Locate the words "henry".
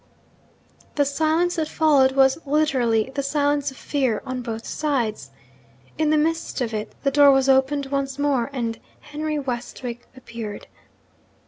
9.01-9.37